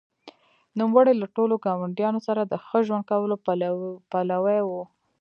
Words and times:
نوموړي 0.79 1.13
له 1.21 1.27
ټولو 1.35 1.55
ګاونډیانو 1.65 2.19
سره 2.27 2.41
د 2.45 2.53
ښه 2.65 2.79
ژوند 2.87 3.03
کولو 3.11 3.35
پلوی 4.11 4.61
و. 4.67 4.69